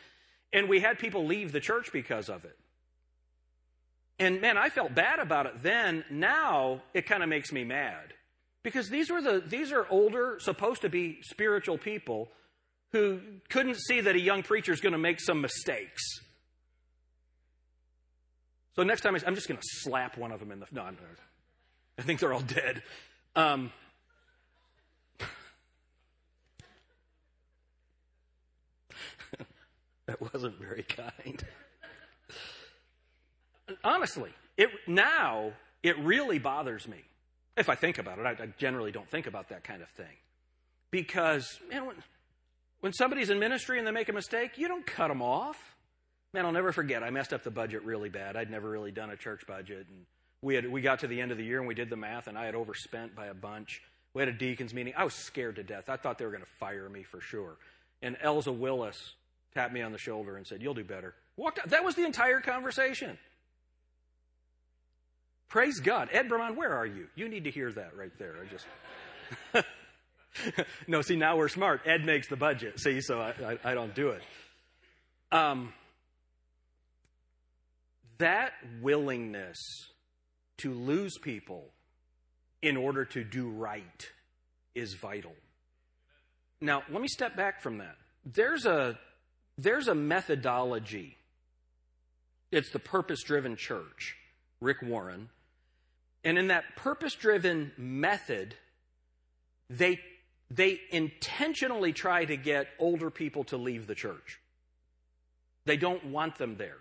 [0.52, 2.57] And we had people leave the church because of it.
[4.18, 6.04] And man, I felt bad about it then.
[6.11, 8.14] Now it kind of makes me mad.
[8.62, 12.28] Because these were the these are older, supposed to be spiritual people
[12.92, 16.02] who couldn't see that a young preacher is going to make some mistakes.
[18.76, 20.66] So next time, I'm just going to slap one of them in the.
[20.70, 20.83] No,
[21.98, 22.83] I think they're all dead.
[23.35, 23.72] Um,
[30.07, 31.42] that wasn't very kind.
[33.85, 35.52] Honestly, it, now
[35.83, 36.98] it really bothers me.
[37.57, 40.07] If I think about it, I, I generally don't think about that kind of thing.
[40.90, 41.96] Because, man, when,
[42.81, 45.76] when somebody's in ministry and they make a mistake, you don't cut them off.
[46.35, 47.03] Man, I'll never forget.
[47.03, 48.37] I messed up the budget really bad.
[48.37, 50.05] I'd never really done a church budget, and
[50.43, 52.27] we had we got to the end of the year and we did the math,
[52.27, 53.81] and I had overspent by a bunch.
[54.14, 54.93] We had a deacons meeting.
[54.97, 55.88] I was scared to death.
[55.88, 57.57] I thought they were going to fire me for sure.
[58.03, 59.14] And Elza Willis
[59.55, 61.71] tapped me on the shoulder and said, "You'll do better." Walked out.
[61.71, 63.19] That was the entire conversation.
[65.49, 66.11] Praise God.
[66.12, 67.07] Ed Brahman, where are you?
[67.14, 68.35] You need to hear that right there.
[68.43, 69.67] I just.
[70.87, 71.83] no, see, now we're smart.
[71.87, 74.23] Ed makes the budget, see, so I, I, I don't do it.
[75.33, 75.73] Um,
[78.18, 79.59] that willingness
[80.59, 81.70] to lose people
[82.62, 84.09] in order to do right
[84.74, 85.33] is vital.
[86.61, 87.96] Now, let me step back from that.
[88.24, 88.98] There's a,
[89.57, 91.16] there's a methodology.
[92.50, 94.16] It's the purpose driven church,
[94.61, 95.28] Rick Warren.
[96.24, 98.57] And in that purpose driven method,
[99.70, 100.00] they,
[100.50, 104.40] they intentionally try to get older people to leave the church.
[105.64, 106.78] They don't want them there.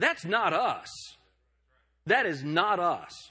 [0.00, 0.88] That's not us.
[2.06, 3.30] That is not us.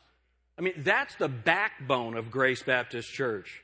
[0.57, 3.63] I mean, that's the backbone of Grace Baptist Church.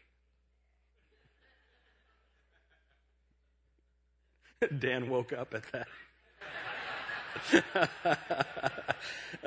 [4.79, 5.87] Dan woke up at that.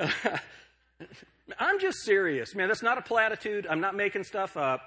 [1.59, 2.69] I'm just serious, man.
[2.69, 3.67] That's not a platitude.
[3.69, 4.81] I'm not making stuff up.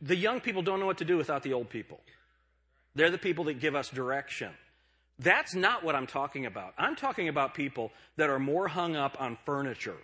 [0.00, 1.98] The young people don't know what to do without the old people.
[2.94, 4.52] They're the people that give us direction.
[5.18, 6.74] That's not what I'm talking about.
[6.78, 9.96] I'm talking about people that are more hung up on furniture,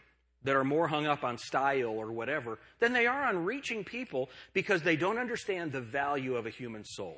[0.42, 4.29] that are more hung up on style or whatever, than they are on reaching people
[4.53, 7.16] because they don't understand the value of a human soul.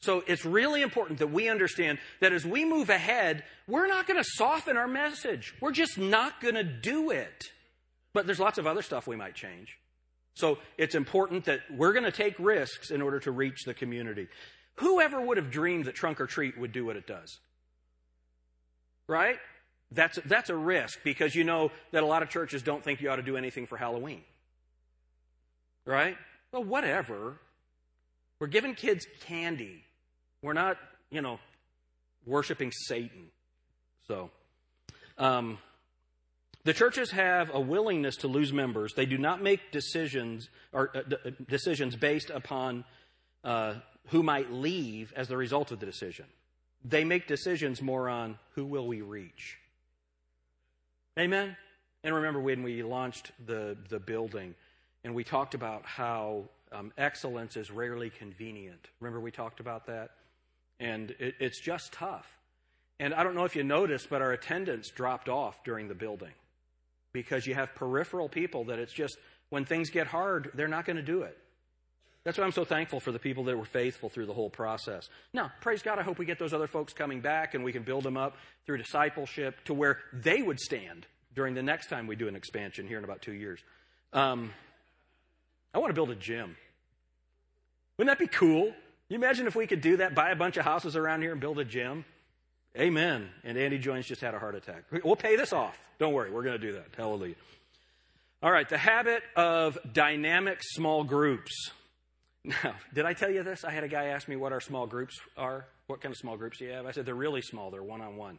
[0.00, 4.22] So it's really important that we understand that as we move ahead, we're not going
[4.22, 5.54] to soften our message.
[5.60, 7.50] We're just not going to do it.
[8.14, 9.76] But there's lots of other stuff we might change.
[10.34, 14.28] So it's important that we're going to take risks in order to reach the community.
[14.80, 17.38] Whoever would have dreamed that Trunk or Treat would do what it does?
[19.06, 19.38] Right?
[19.92, 23.10] That's, that's a risk because you know that a lot of churches don't think you
[23.10, 24.22] ought to do anything for Halloween.
[25.84, 26.16] Right?
[26.50, 27.36] Well, whatever.
[28.38, 29.84] We're giving kids candy.
[30.42, 30.78] We're not,
[31.10, 31.40] you know,
[32.24, 33.26] worshiping Satan.
[34.08, 34.30] So,
[35.18, 35.58] um,
[36.64, 38.94] the churches have a willingness to lose members.
[38.94, 42.84] They do not make decisions or uh, d- decisions based upon
[43.44, 43.74] uh,
[44.08, 46.26] who might leave as the result of the decision.
[46.84, 49.58] They make decisions more on who will we reach.
[51.18, 51.56] Amen?
[52.02, 54.54] And remember when we launched the, the building
[55.04, 58.88] and we talked about how um, excellence is rarely convenient.
[59.00, 60.10] Remember we talked about that?
[60.78, 62.26] And it, it's just tough.
[62.98, 66.32] And I don't know if you noticed, but our attendance dropped off during the building
[67.12, 69.16] because you have peripheral people that it's just
[69.48, 71.36] when things get hard, they're not going to do it.
[72.24, 75.08] That's why I'm so thankful for the people that were faithful through the whole process.
[75.32, 77.82] Now, praise God, I hope we get those other folks coming back and we can
[77.82, 82.16] build them up through discipleship to where they would stand during the next time we
[82.16, 83.60] do an expansion here in about two years.
[84.12, 84.52] Um,
[85.72, 86.56] I want to build a gym.
[87.96, 88.72] Wouldn't that be cool?
[89.08, 91.40] You imagine if we could do that, buy a bunch of houses around here and
[91.40, 92.04] build a gym?
[92.78, 93.28] Amen.
[93.44, 94.84] And Andy Jones just had a heart attack.
[95.04, 95.78] We'll pay this off.
[95.98, 96.86] Don't worry, we're going to do that.
[96.96, 97.34] Hallelujah.
[98.42, 101.52] All right, the habit of dynamic small groups.
[102.44, 103.64] Now, did I tell you this?
[103.64, 105.66] I had a guy ask me what our small groups are.
[105.86, 106.86] What kind of small groups do you have?
[106.86, 108.38] I said, they're really small, they're one on one.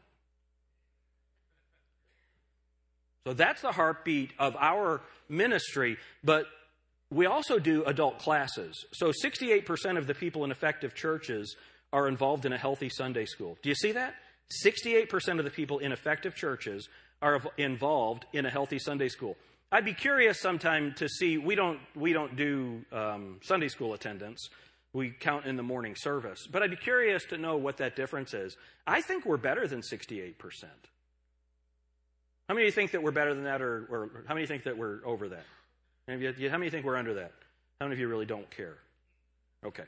[3.26, 6.46] So that's the heartbeat of our ministry, but
[7.12, 8.86] we also do adult classes.
[8.94, 11.56] So 68% of the people in effective churches
[11.94, 13.58] are involved in a healthy Sunday school.
[13.62, 14.16] Do you see that?
[14.66, 16.88] 68% of the people in effective churches
[17.22, 19.38] are involved in a healthy Sunday school.
[19.72, 21.38] I'd be curious sometime to see.
[21.38, 24.50] We don't we don't do um, Sunday school attendance.
[24.94, 28.34] We count in the morning service, but I'd be curious to know what that difference
[28.34, 28.58] is.
[28.86, 30.72] I think we're better than sixty-eight percent.
[32.50, 34.64] How many of you think that we're better than that, or, or how many think
[34.64, 35.46] that we're over that?
[36.10, 37.32] How many think we're under that?
[37.80, 38.76] How many of you really don't care?
[39.66, 39.86] Okay.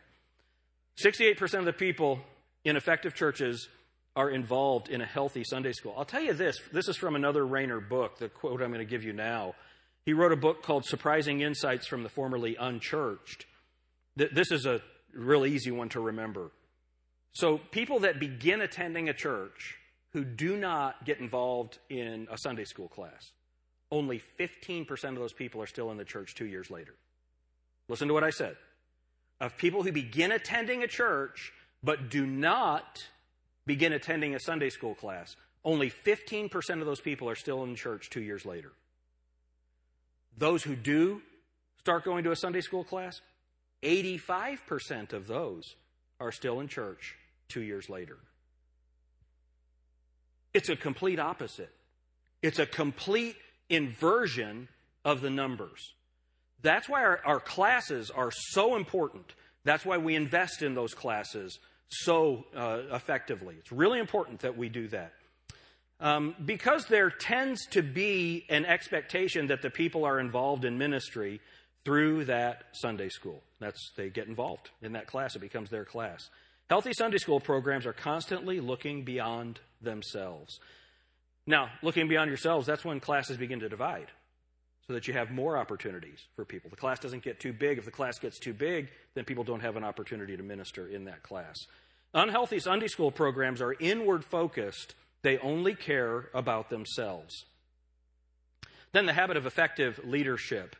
[1.03, 2.19] 68% of the people
[2.63, 3.67] in effective churches
[4.15, 5.93] are involved in a healthy Sunday school.
[5.97, 8.89] I'll tell you this this is from another Rainer book, the quote I'm going to
[8.89, 9.55] give you now.
[10.05, 13.45] He wrote a book called Surprising Insights from the Formerly Unchurched.
[14.15, 14.81] This is a
[15.13, 16.51] real easy one to remember.
[17.31, 19.77] So, people that begin attending a church
[20.11, 23.31] who do not get involved in a Sunday school class,
[23.91, 26.93] only 15% of those people are still in the church two years later.
[27.87, 28.55] Listen to what I said.
[29.39, 33.03] Of people who begin attending a church but do not
[33.65, 35.35] begin attending a Sunday school class,
[35.65, 38.71] only 15% of those people are still in church two years later.
[40.37, 41.21] Those who do
[41.79, 43.21] start going to a Sunday school class,
[43.83, 45.75] 85% of those
[46.19, 47.15] are still in church
[47.49, 48.17] two years later.
[50.53, 51.71] It's a complete opposite.
[52.41, 53.35] It's a complete
[53.69, 54.67] inversion
[55.03, 55.93] of the numbers.
[56.61, 59.33] That's why our, our, classes are so important.
[59.65, 63.55] That's why we invest in those classes so uh, effectively.
[63.59, 65.13] It's really important that we do that.
[65.99, 71.39] Um, because there tends to be an expectation that the people are involved in ministry
[71.85, 73.41] through that Sunday school.
[73.59, 75.35] That's they get involved in that class.
[75.35, 76.29] It becomes their class.
[76.69, 80.59] Healthy Sunday school programs are constantly looking beyond themselves.
[81.45, 84.07] Now, looking beyond yourselves, that's when classes begin to divide
[84.87, 86.69] so that you have more opportunities for people.
[86.69, 87.77] The class doesn't get too big.
[87.77, 91.05] If the class gets too big, then people don't have an opportunity to minister in
[91.05, 91.67] that class.
[92.13, 97.45] Unhealthy Sunday school programs are inward focused, they only care about themselves.
[98.91, 100.75] Then the habit of effective leadership.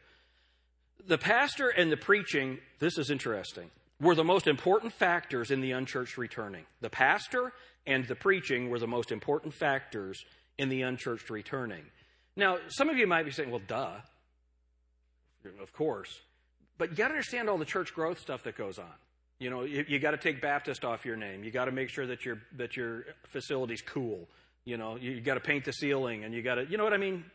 [1.06, 5.72] The pastor and the preaching, this is interesting, were the most important factors in the
[5.72, 6.66] unchurched returning.
[6.82, 7.52] The pastor
[7.88, 10.24] and the preaching were the most important factors
[10.58, 11.84] in the unchurched returning.
[12.36, 13.96] Now, some of you might be saying, well, duh.
[15.62, 16.22] Of course.
[16.78, 18.86] But you got to understand all the church growth stuff that goes on.
[19.40, 21.44] You know, you, you got to take Baptist off your name.
[21.44, 24.28] You got to make sure that your that your facility's cool.
[24.66, 26.86] You know, you, you got to paint the ceiling, and you got to, you know
[26.86, 27.26] what I mean?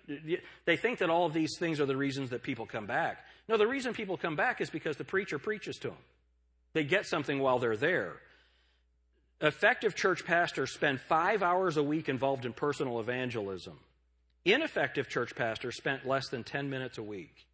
[0.65, 3.19] They think that all of these things are the reasons that people come back.
[3.49, 5.99] No, the reason people come back is because the preacher preaches to them.
[6.73, 8.15] They get something while they're there.
[9.41, 13.79] Effective church pastors spend five hours a week involved in personal evangelism.
[14.45, 17.47] Ineffective church pastors spent less than 10 minutes a week.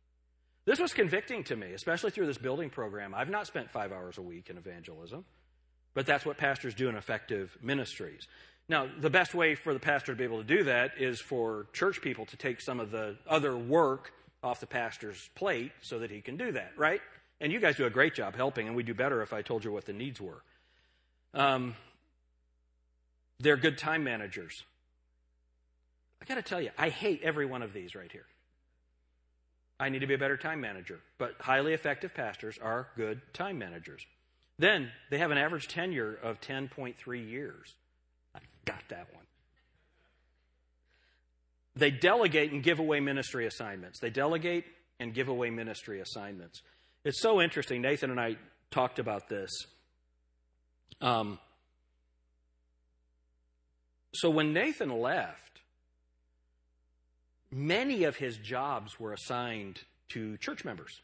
[0.67, 3.15] This was convicting to me, especially through this building program.
[3.15, 5.25] I've not spent five hours a week in evangelism,
[5.93, 8.27] but that's what pastors do in effective ministries.
[8.69, 11.67] Now, the best way for the pastor to be able to do that is for
[11.75, 16.11] church people to take some of the other work off the pastor's plate so that
[16.11, 17.01] he can do that, right?
[17.41, 19.65] And you guys do a great job helping, and we'd do better if I told
[19.65, 20.43] you what the needs were.
[21.35, 21.77] Um,
[23.39, 24.63] they're good time managers.
[26.23, 28.25] I got to tell you, I hate every one of these right here.
[29.79, 31.01] I need to be a better time manager.
[31.19, 34.05] But highly effective pastors are good time managers.
[34.59, 37.75] Then they have an average tenure of 10.3 years.
[38.35, 39.25] I got that one.
[41.77, 43.99] They delegate and give away ministry assignments.
[43.99, 44.65] They delegate
[45.01, 46.63] and give away ministry assignments.
[47.05, 47.83] It's so interesting.
[47.83, 48.37] Nathan and I
[48.71, 49.51] talked about this.
[51.01, 51.39] Um,
[54.15, 55.44] so when Nathan left,
[57.55, 61.01] many of his jobs were assigned to church members.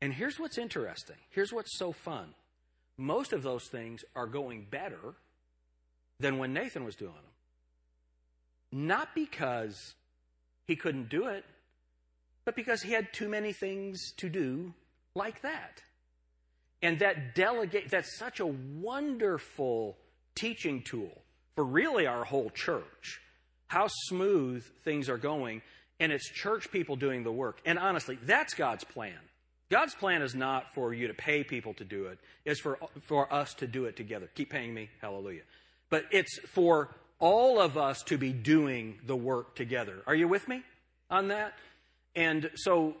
[0.00, 1.16] And here's what's interesting.
[1.30, 2.34] Here's what's so fun.
[2.96, 5.14] Most of those things are going better
[6.20, 8.86] than when Nathan was doing them.
[8.86, 9.94] Not because
[10.66, 11.44] he couldn't do it,
[12.44, 14.72] but because he had too many things to do
[15.14, 15.82] like that.
[16.82, 19.98] And that delegate, that's such a wonderful
[20.34, 21.22] teaching tool
[21.56, 23.20] for really our whole church.
[23.70, 25.62] How smooth things are going,
[26.00, 27.60] and it's church people doing the work.
[27.64, 29.14] And honestly, that's God's plan.
[29.70, 33.32] God's plan is not for you to pay people to do it, it's for, for
[33.32, 34.28] us to do it together.
[34.34, 35.42] Keep paying me, hallelujah.
[35.88, 39.98] But it's for all of us to be doing the work together.
[40.04, 40.64] Are you with me
[41.08, 41.54] on that?
[42.16, 42.96] And so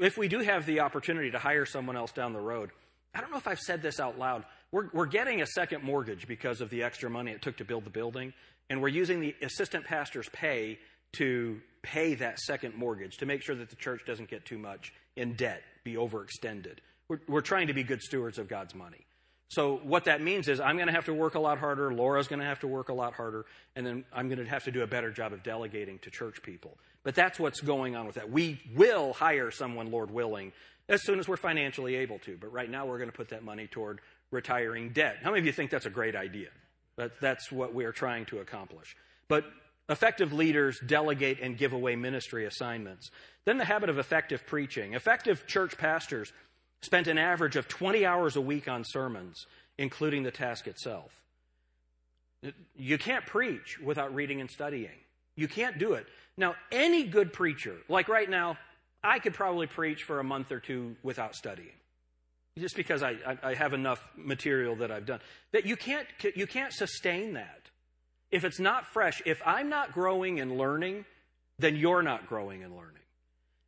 [0.00, 2.72] if we do have the opportunity to hire someone else down the road,
[3.14, 4.44] I don't know if I've said this out loud.
[4.70, 7.86] We're, we're getting a second mortgage because of the extra money it took to build
[7.86, 8.34] the building,
[8.70, 10.78] and we're using the assistant pastor's pay
[11.14, 14.92] to pay that second mortgage to make sure that the church doesn't get too much
[15.16, 16.78] in debt, be overextended.
[17.08, 19.04] We're, we're trying to be good stewards of God's money.
[19.48, 21.92] So what that means is I'm going to have to work a lot harder.
[21.92, 24.62] Laura's going to have to work a lot harder, and then I'm going to have
[24.64, 26.78] to do a better job of delegating to church people.
[27.02, 28.30] But that's what's going on with that.
[28.30, 30.52] We will hire someone, Lord willing,
[30.88, 32.36] as soon as we're financially able to.
[32.36, 35.16] But right now, we're going to put that money toward retiring debt.
[35.20, 36.50] How many of you think that's a great idea?
[36.96, 38.96] That, that's what we are trying to accomplish.
[39.28, 39.44] But
[39.88, 43.10] effective leaders delegate and give away ministry assignments.
[43.44, 44.94] Then the habit of effective preaching.
[44.94, 46.32] Effective church pastors
[46.82, 49.46] spent an average of 20 hours a week on sermons,
[49.78, 51.12] including the task itself.
[52.76, 54.98] You can't preach without reading and studying.
[55.36, 56.06] You can't do it.
[56.36, 58.56] Now, any good preacher, like right now,
[59.02, 61.79] I could probably preach for a month or two without studying.
[62.58, 65.20] Just because I, I, have enough material that I've done.
[65.52, 67.70] That you can't, you can't sustain that.
[68.30, 71.04] If it's not fresh, if I'm not growing and learning,
[71.58, 73.02] then you're not growing and learning.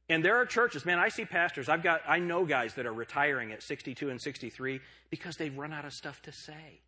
[0.08, 2.92] And there are churches, man, I see pastors, I've got, I know guys that are
[2.92, 4.80] retiring at 62 and 63
[5.10, 6.80] because they've run out of stuff to say.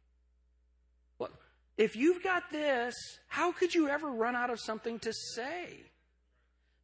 [1.19, 1.31] Well,
[1.79, 2.95] if you've got this,
[3.29, 5.85] how could you ever run out of something to say?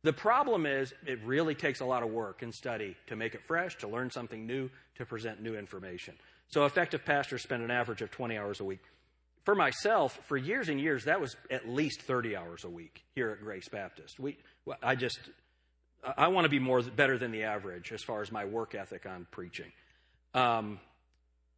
[0.03, 3.42] The problem is, it really takes a lot of work and study to make it
[3.46, 6.14] fresh, to learn something new, to present new information.
[6.48, 8.80] So, effective pastors spend an average of 20 hours a week.
[9.44, 13.30] For myself, for years and years, that was at least 30 hours a week here
[13.30, 14.18] at Grace Baptist.
[14.18, 14.38] We,
[14.82, 15.18] I just,
[16.16, 19.07] I want to be more better than the average as far as my work ethic
[19.07, 19.72] on preaching.
[20.34, 20.80] Um,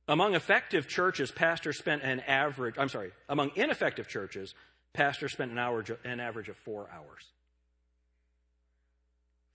[0.09, 4.55] among effective churches, pastors spent an average, I'm sorry, among ineffective churches,
[4.93, 7.25] pastors spent an, hour, an average of four hours.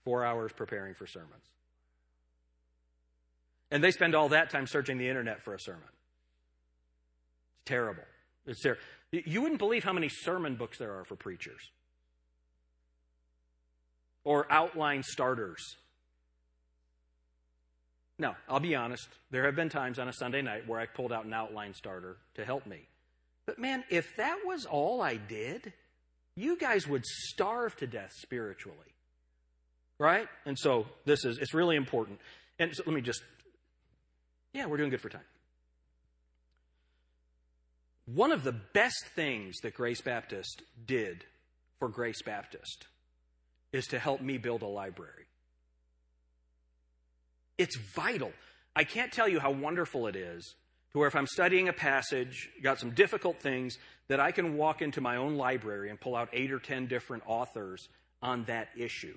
[0.04, 1.44] Four hours preparing for sermons.
[3.70, 5.82] And they spend all that time searching the internet for a sermon.
[7.56, 8.04] It's terrible.
[8.46, 8.82] It's terrible.
[9.10, 11.70] You wouldn't believe how many sermon books there are for preachers
[14.24, 15.76] or outline starters.
[18.18, 21.12] Now, I'll be honest, there have been times on a Sunday night where I pulled
[21.12, 22.88] out an outline starter to help me.
[23.46, 25.72] But man, if that was all I did,
[26.34, 28.76] you guys would starve to death spiritually
[29.98, 30.28] right?
[30.46, 32.20] And so this is, it's really important.
[32.58, 33.22] And so let me just,
[34.52, 35.22] yeah, we're doing good for time.
[38.06, 41.24] One of the best things that Grace Baptist did
[41.78, 42.86] for Grace Baptist
[43.72, 45.26] is to help me build a library.
[47.58, 48.32] It's vital.
[48.74, 50.54] I can't tell you how wonderful it is
[50.92, 53.76] to where if I'm studying a passage, got some difficult things,
[54.08, 57.24] that I can walk into my own library and pull out eight or ten different
[57.26, 57.88] authors
[58.22, 59.16] on that issue.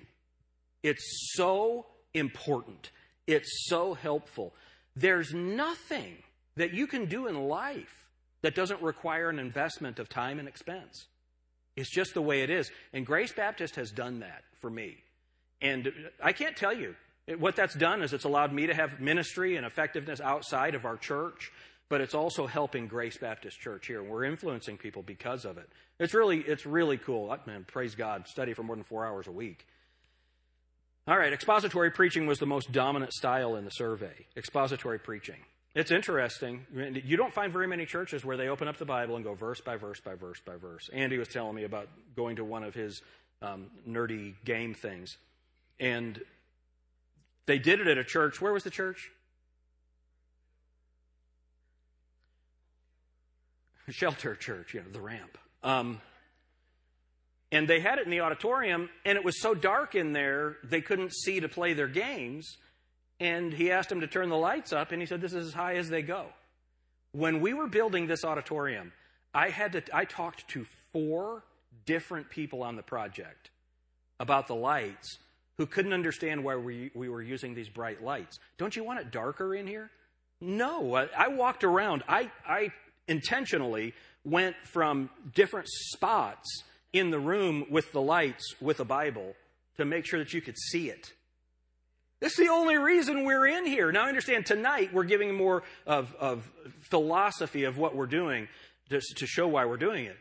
[0.82, 2.90] It's so important.
[3.26, 4.54] It's so helpful.
[4.96, 6.16] There's nothing
[6.56, 8.06] that you can do in life
[8.42, 11.06] that doesn't require an investment of time and expense.
[11.76, 12.70] It's just the way it is.
[12.92, 14.96] And Grace Baptist has done that for me.
[15.60, 16.94] And I can't tell you.
[17.38, 20.96] What that's done is it's allowed me to have ministry and effectiveness outside of our
[20.96, 21.52] church,
[21.88, 24.02] but it's also helping Grace Baptist Church here.
[24.02, 25.68] We're influencing people because of it.
[26.00, 27.34] It's really, it's really cool.
[27.46, 28.26] Man, praise God.
[28.26, 29.66] Study for more than four hours a week.
[31.06, 34.26] All right, expository preaching was the most dominant style in the survey.
[34.36, 35.38] Expository preaching.
[35.74, 36.66] It's interesting.
[36.72, 39.60] You don't find very many churches where they open up the Bible and go verse
[39.60, 40.88] by verse by verse by verse.
[40.92, 43.00] Andy was telling me about going to one of his
[43.40, 45.16] um, nerdy game things.
[45.80, 46.20] And
[47.46, 48.40] they did it at a church.
[48.40, 49.10] Where was the church?
[53.88, 55.36] Shelter Church, you know, the ramp.
[55.62, 56.00] Um,
[57.52, 60.80] and they had it in the auditorium, and it was so dark in there, they
[60.80, 62.56] couldn't see to play their games.
[63.20, 65.52] And he asked them to turn the lights up, and he said, This is as
[65.52, 66.26] high as they go.
[67.12, 68.92] When we were building this auditorium,
[69.34, 71.44] I had to I talked to four
[71.84, 73.50] different people on the project
[74.18, 75.18] about the lights
[75.58, 78.38] who couldn't understand why we, we were using these bright lights.
[78.56, 79.90] Don't you want it darker in here?
[80.40, 80.96] No.
[80.96, 82.02] I, I walked around.
[82.08, 82.72] I, I
[83.08, 83.94] intentionally
[84.24, 86.62] went from different spots
[86.92, 89.34] in the room with the lights with a Bible
[89.76, 91.12] to make sure that you could see it.
[92.20, 93.90] This is the only reason we're in here.
[93.90, 96.48] Now, I understand tonight we're giving more of, of
[96.80, 98.46] philosophy of what we're doing
[98.90, 100.16] to, to show why we're doing it.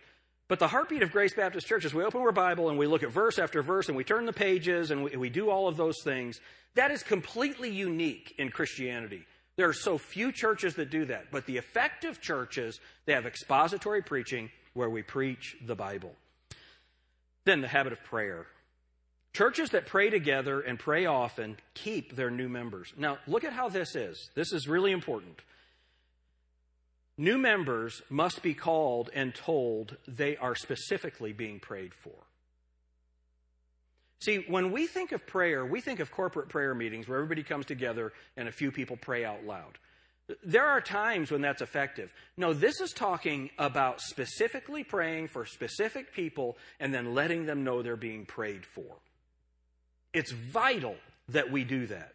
[0.48, 3.04] But the heartbeat of Grace Baptist Church is we open our Bible and we look
[3.04, 5.78] at verse after verse and we turn the pages and we, we do all of
[5.78, 6.40] those things.
[6.76, 9.26] That is completely unique in Christianity.
[9.56, 11.32] There are so few churches that do that.
[11.32, 16.16] But the effective churches, they have expository preaching where we preach the Bible.
[17.46, 18.46] Then the habit of prayer.
[19.34, 22.92] Churches that pray together and pray often keep their new members.
[22.98, 24.30] Now, look at how this is.
[24.36, 25.40] This is really important.
[27.18, 32.16] New members must be called and told they are specifically being prayed for.
[34.20, 37.66] See, when we think of prayer, we think of corporate prayer meetings where everybody comes
[37.66, 39.78] together and a few people pray out loud.
[40.44, 42.14] There are times when that's effective.
[42.38, 47.82] No, this is talking about specifically praying for specific people and then letting them know
[47.82, 48.98] they're being prayed for.
[50.14, 50.96] It's vital
[51.30, 52.14] that we do that.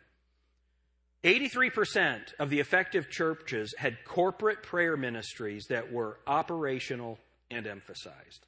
[1.24, 7.18] 83% of the effective churches had corporate prayer ministries that were operational
[7.50, 8.46] and emphasized.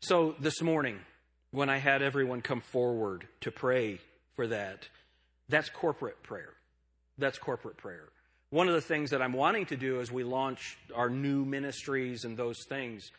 [0.00, 1.00] So this morning,
[1.50, 3.98] when I had everyone come forward to pray
[4.34, 4.88] for that,
[5.48, 6.54] that's corporate prayer.
[7.18, 8.08] That's corporate prayer.
[8.50, 12.24] One of the things that I'm wanting to do as we launch our new ministries
[12.24, 13.10] and those things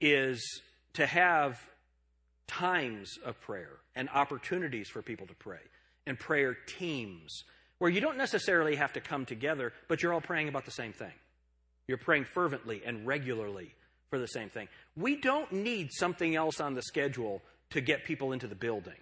[0.00, 0.62] is
[0.94, 1.60] to have
[2.46, 5.60] times of prayer and opportunities for people to pray
[6.06, 7.44] and prayer teams
[7.78, 10.92] where you don't necessarily have to come together, but you're all praying about the same
[10.92, 11.12] thing.
[11.86, 13.74] You're praying fervently and regularly
[14.08, 14.68] for the same thing.
[14.96, 18.98] We don't need something else on the schedule to get people into the building.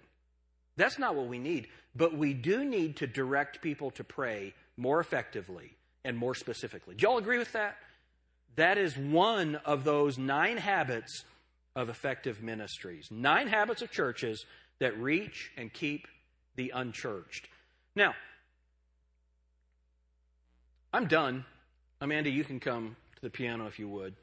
[0.75, 1.67] That's not what we need.
[1.95, 6.95] But we do need to direct people to pray more effectively and more specifically.
[6.95, 7.75] Do y'all agree with that?
[8.55, 11.23] That is one of those nine habits
[11.75, 13.09] of effective ministries.
[13.11, 14.45] Nine habits of churches
[14.79, 16.07] that reach and keep
[16.55, 17.47] the unchurched.
[17.95, 18.15] Now,
[20.91, 21.45] I'm done.
[22.01, 24.15] Amanda, you can come to the piano if you would.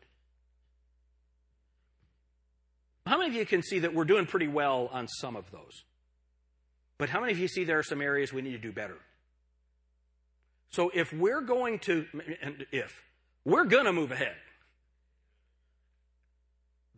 [3.06, 5.84] How many of you can see that we're doing pretty well on some of those?
[6.98, 8.96] But how many of you see there are some areas we need to do better?
[10.70, 12.06] So if we're going to,
[12.42, 13.02] and if,
[13.44, 14.36] we're going to move ahead.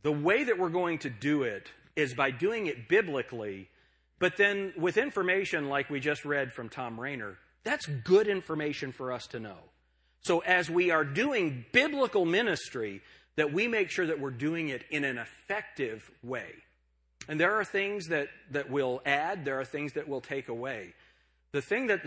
[0.03, 3.69] The way that we're going to do it is by doing it biblically,
[4.19, 9.13] but then with information like we just read from Tom Rainer, that's good information for
[9.13, 9.59] us to know.
[10.21, 13.03] So as we are doing biblical ministry,
[13.37, 16.51] that we make sure that we're doing it in an effective way.
[17.29, 20.95] And there are things that, that we'll add, there are things that we'll take away.
[21.53, 22.03] The thing that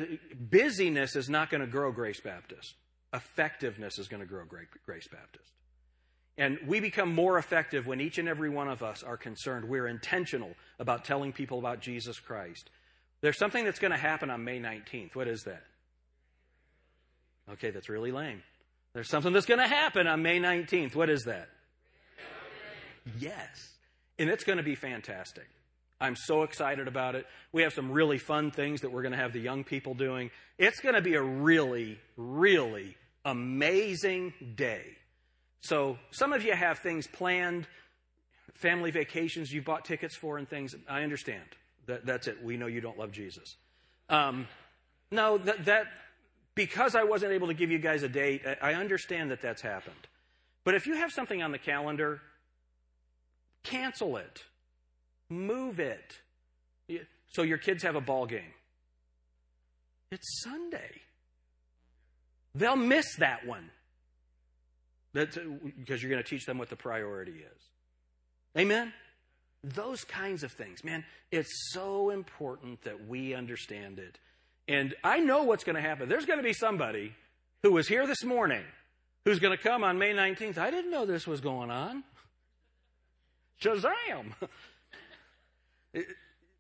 [0.52, 2.76] busyness is not going to grow Grace Baptist.
[3.14, 5.52] Effectiveness is going to grow Grace Baptist.
[6.38, 9.66] And we become more effective when each and every one of us are concerned.
[9.66, 12.70] We're intentional about telling people about Jesus Christ.
[13.22, 15.16] There's something that's going to happen on May 19th.
[15.16, 15.64] What is that?
[17.52, 18.44] Okay, that's really lame.
[18.94, 20.96] There's something that's going to happen on May 19th.
[20.96, 21.50] What is that?
[23.20, 23.74] Yes.
[24.18, 25.48] And it's going to be fantastic.
[26.02, 27.28] I'm so excited about it.
[27.54, 30.32] We have some really fun things that we're going to have the young people doing.
[30.58, 34.84] It's going to be a really, really amazing day.
[35.62, 37.68] So, some of you have things planned,
[38.56, 40.76] family vacations you've bought tickets for, and things.
[40.90, 41.44] I understand.
[41.86, 42.44] That, that's it.
[42.44, 43.56] We know you don't love Jesus.
[44.10, 44.48] Um,
[45.12, 45.86] no, that, that,
[46.56, 50.08] because I wasn't able to give you guys a date, I understand that that's happened.
[50.64, 52.22] But if you have something on the calendar,
[53.64, 54.46] cancel it.
[55.32, 56.20] Move it.
[57.30, 58.54] So your kids have a ball game.
[60.12, 60.92] It's Sunday.
[62.54, 63.70] They'll miss that one.
[65.14, 65.42] That's, uh,
[65.80, 67.62] because you're going to teach them what the priority is.
[68.58, 68.92] Amen?
[69.64, 70.84] Those kinds of things.
[70.84, 74.20] Man, it's so important that we understand it.
[74.68, 76.10] And I know what's going to happen.
[76.10, 77.14] There's going to be somebody
[77.64, 78.64] who was here this morning
[79.24, 80.58] who's going to come on May 19th.
[80.58, 82.04] I didn't know this was going on.
[83.62, 84.34] Shazam!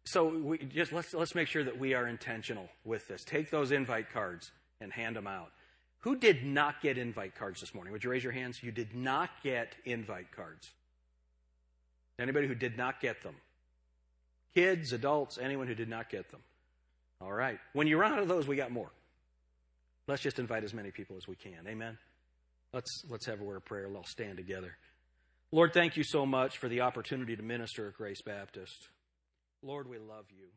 [0.03, 3.23] So we just let's let's make sure that we are intentional with this.
[3.23, 5.51] Take those invite cards and hand them out.
[5.99, 7.93] Who did not get invite cards this morning?
[7.93, 8.63] Would you raise your hands?
[8.63, 10.71] You did not get invite cards.
[12.19, 13.35] Anybody who did not get them?
[14.55, 16.41] Kids, adults, anyone who did not get them.
[17.21, 17.59] All right.
[17.73, 18.89] When you run out of those, we got more.
[20.07, 21.67] Let's just invite as many people as we can.
[21.67, 21.97] Amen.
[22.73, 23.87] Let's let's have a word of prayer.
[23.87, 24.75] Let's stand together.
[25.51, 28.87] Lord, thank you so much for the opportunity to minister at Grace Baptist.
[29.63, 30.47] Lord, we love you.